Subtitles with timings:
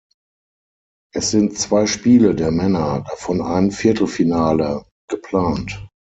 [1.13, 5.87] Es sind zwei Spiele der Männer, davon ein Viertelfinale, geplant.